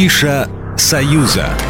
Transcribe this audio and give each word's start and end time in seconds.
Афиша 0.00 0.48
«Союза». 0.78 1.69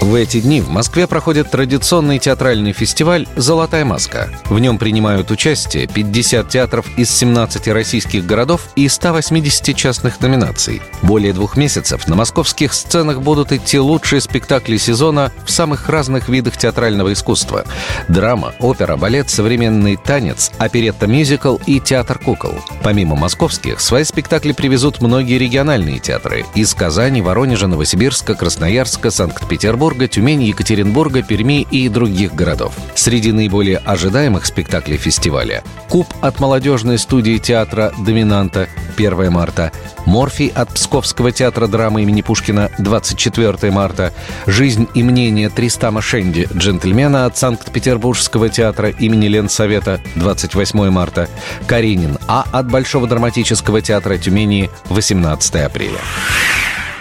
В 0.00 0.14
эти 0.14 0.40
дни 0.40 0.62
в 0.62 0.70
Москве 0.70 1.06
проходит 1.06 1.50
традиционный 1.50 2.18
театральный 2.18 2.72
фестиваль 2.72 3.26
«Золотая 3.36 3.84
маска». 3.84 4.30
В 4.46 4.58
нем 4.58 4.78
принимают 4.78 5.30
участие 5.30 5.86
50 5.86 6.48
театров 6.48 6.86
из 6.96 7.10
17 7.10 7.68
российских 7.68 8.24
городов 8.24 8.62
и 8.76 8.88
180 8.88 9.76
частных 9.76 10.18
номинаций. 10.22 10.80
Более 11.02 11.34
двух 11.34 11.58
месяцев 11.58 12.08
на 12.08 12.16
московских 12.16 12.72
сценах 12.72 13.20
будут 13.20 13.52
идти 13.52 13.78
лучшие 13.78 14.22
спектакли 14.22 14.78
сезона 14.78 15.32
в 15.44 15.50
самых 15.50 15.90
разных 15.90 16.30
видах 16.30 16.56
театрального 16.56 17.12
искусства. 17.12 17.66
Драма, 18.08 18.54
опера, 18.58 18.96
балет, 18.96 19.28
современный 19.28 19.96
танец, 19.96 20.50
оперетта-мюзикл 20.56 21.58
и 21.66 21.78
театр 21.78 22.18
кукол. 22.18 22.54
Помимо 22.82 23.16
московских, 23.16 23.80
свои 23.80 24.04
спектакли 24.04 24.52
привезут 24.52 25.02
многие 25.02 25.36
региональные 25.36 25.98
театры 25.98 26.46
из 26.54 26.72
Казани, 26.72 27.20
Воронежа, 27.20 27.66
Новосибирска, 27.66 28.34
Красноярска, 28.34 29.10
Санкт-Петербурга, 29.10 29.89
Петербурга, 29.90 30.06
Тюмени, 30.06 30.44
Екатеринбурга, 30.44 31.22
Перми 31.22 31.66
и 31.68 31.88
других 31.88 32.32
городов. 32.32 32.74
Среди 32.94 33.32
наиболее 33.32 33.78
ожидаемых 33.78 34.46
спектаклей 34.46 34.96
фестиваля 34.96 35.64
«Куб» 35.88 36.06
от 36.20 36.38
молодежной 36.38 36.96
студии 36.96 37.38
театра 37.38 37.92
«Доминанта» 37.98 38.68
1 38.96 39.32
марта, 39.32 39.72
«Морфий» 40.06 40.46
от 40.54 40.72
Псковского 40.74 41.32
театра 41.32 41.66
драмы 41.66 42.02
имени 42.02 42.22
Пушкина 42.22 42.70
24 42.78 43.72
марта, 43.72 44.12
«Жизнь 44.46 44.86
и 44.94 45.02
мнение 45.02 45.48
Тристама 45.48 46.02
Шенди, 46.02 46.48
джентльмена» 46.54 47.26
от 47.26 47.36
Санкт-Петербургского 47.36 48.48
театра 48.48 48.90
имени 48.90 49.26
Ленсовета 49.26 50.00
28 50.14 50.88
марта, 50.90 51.28
«Каренин 51.66 52.16
А» 52.28 52.44
от 52.52 52.70
Большого 52.70 53.08
драматического 53.08 53.80
театра 53.80 54.18
Тюмени 54.18 54.70
18 54.88 55.56
апреля. 55.56 55.98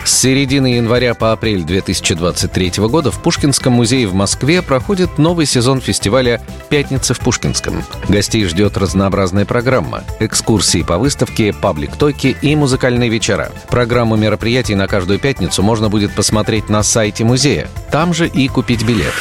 С 0.04 0.22
середины 0.22 0.76
января 0.76 1.14
по 1.14 1.32
апрель 1.32 1.64
2023 1.64 2.74
года 2.88 3.12
в 3.12 3.22
Пушкинском 3.22 3.74
музее 3.74 4.08
в 4.08 4.14
Москве 4.14 4.62
проходит 4.62 5.18
новый 5.18 5.46
сезон 5.46 5.82
фестиваля 5.82 6.42
«Пятница 6.70 7.14
в 7.14 7.20
Пушкинском». 7.20 7.84
Гостей 8.08 8.46
ждет 8.46 8.78
разнообразная 8.78 9.46
программа, 9.46 10.04
экскурсии 10.20 10.84
по 10.84 10.98
выставке, 10.98 11.54
паблик-токи 11.54 12.36
и 12.42 12.56
музыкальные 12.56 13.10
вечера. 13.10 13.52
Программу 13.70 14.16
мероприятий 14.16 14.76
на 14.76 14.88
каждую 14.88 15.20
пятницу 15.20 15.62
можно 15.64 15.90
будет 15.90 16.14
посмотреть 16.14 16.70
на 16.70 16.82
сайте 16.82 17.24
музея. 17.24 17.70
Там 17.92 18.14
же 18.14 18.28
и 18.28 18.48
купить 18.48 18.84
билет. 18.84 19.14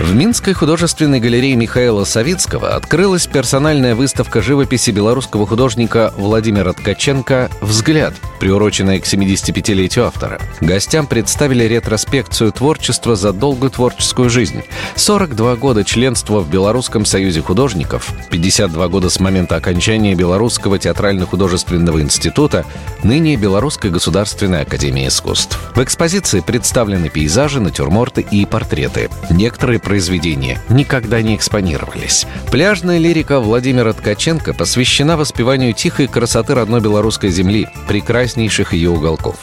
В 0.00 0.12
Минской 0.12 0.54
художественной 0.54 1.20
галерее 1.20 1.54
Михаила 1.54 2.02
Савицкого 2.02 2.74
открылась 2.74 3.28
персональная 3.28 3.94
выставка 3.94 4.42
живописи 4.42 4.90
белорусского 4.90 5.46
художника 5.46 6.12
Владимира 6.16 6.72
Ткаченко 6.72 7.48
«Взгляд», 7.60 8.12
приуроченная 8.40 8.98
к 8.98 9.04
75-летию 9.04 10.06
автора. 10.06 10.40
Гостям 10.60 11.06
представили 11.06 11.62
ретроспекцию 11.62 12.50
творчества 12.50 13.14
за 13.14 13.32
долгую 13.32 13.70
творческую 13.70 14.30
жизнь. 14.30 14.64
42 14.96 15.54
года 15.56 15.84
членства 15.84 16.40
в 16.40 16.50
Белорусском 16.50 17.04
союзе 17.04 17.40
художников, 17.40 18.12
52 18.30 18.88
года 18.88 19.10
с 19.10 19.20
момента 19.20 19.54
окончания 19.54 20.16
Белорусского 20.16 20.76
театрально-художественного 20.76 22.02
института, 22.02 22.64
ныне 23.04 23.36
Белорусской 23.36 23.92
государственной 23.92 24.62
академии 24.62 25.06
искусств. 25.06 25.56
В 25.76 25.82
экспозиции 25.84 26.40
представлены 26.40 27.10
пейзажи, 27.10 27.60
натюрморты 27.60 28.22
и 28.22 28.44
портреты. 28.44 29.08
Некоторые 29.30 29.78
произведения 29.84 30.60
никогда 30.68 31.22
не 31.22 31.36
экспонировались. 31.36 32.26
Пляжная 32.50 32.98
лирика 32.98 33.38
Владимира 33.38 33.92
Ткаченко 33.92 34.54
посвящена 34.54 35.16
воспеванию 35.16 35.72
тихой 35.74 36.08
красоты 36.08 36.54
родной 36.54 36.80
белорусской 36.80 37.30
земли, 37.30 37.68
прекраснейших 37.86 38.72
ее 38.72 38.90
уголков. 38.90 39.36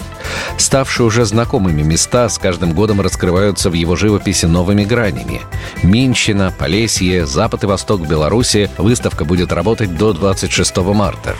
Ставшие 0.57 1.05
уже 1.05 1.25
знакомыми 1.25 1.81
места 1.81 2.27
с 2.27 2.37
каждым 2.37 2.73
годом 2.73 2.99
раскрываются 3.01 3.69
в 3.69 3.73
его 3.73 3.95
живописи 3.95 4.45
новыми 4.45 4.83
гранями. 4.83 5.41
Минщина, 5.83 6.53
Полесье, 6.57 7.25
Запад 7.25 7.63
и 7.63 7.67
Восток 7.67 8.07
Беларуси. 8.07 8.69
Выставка 8.77 9.23
будет 9.23 9.53
работать 9.53 9.95
до 9.95 10.13
26 10.13 10.77
марта. 10.77 11.35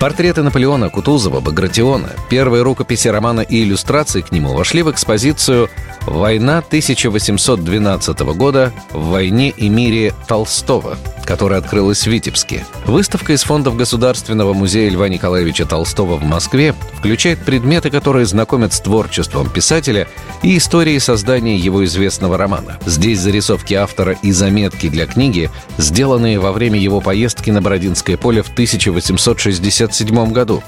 Портреты 0.00 0.42
Наполеона, 0.42 0.88
Кутузова, 0.88 1.40
Багратиона, 1.40 2.08
первые 2.30 2.62
рукописи 2.62 3.08
романа 3.08 3.42
и 3.42 3.62
иллюстрации 3.62 4.22
к 4.22 4.32
нему 4.32 4.54
вошли 4.54 4.82
в 4.82 4.90
экспозицию 4.90 5.68
«Война 6.06 6.58
1812 6.58 8.20
года 8.34 8.72
в 8.90 9.08
войне 9.08 9.50
и 9.50 9.68
мире 9.68 10.14
Толстого», 10.26 10.98
которая 11.24 11.60
открылась 11.60 12.02
в 12.02 12.06
Витебске. 12.06 12.64
Выставка 12.86 13.34
из 13.34 13.42
фондов 13.42 13.76
Государственного 13.76 14.52
музея 14.52 14.90
Льва 14.90 15.08
Николаевича 15.08 15.66
Толстого 15.66 16.16
в 16.16 16.24
Москве 16.24 16.74
включает 16.94 17.44
предметы, 17.44 17.90
которые 17.90 18.26
знакомят 18.26 18.72
с 18.72 18.80
творчеством 18.80 19.48
писателя 19.48 20.08
и 20.42 20.56
историей 20.56 20.98
создания 20.98 21.56
его 21.56 21.84
известного 21.84 22.36
романа. 22.36 22.78
Здесь 22.86 23.20
зарисовки 23.20 23.74
автора 23.74 24.16
и 24.22 24.32
заметки 24.32 24.88
для 24.88 25.06
книги, 25.06 25.50
сделанные 25.78 26.40
во 26.40 26.52
время 26.52 26.80
его 26.80 27.00
поездки 27.00 27.50
на 27.50 27.62
Бородинское 27.62 28.16
поле 28.16 28.42
в 28.42 28.48
1867 28.48 30.32
году. 30.32 30.62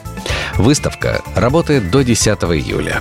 Выставка 0.57 1.23
работает 1.35 1.91
до 1.91 2.05
10 2.05 2.27
июля. 2.27 3.01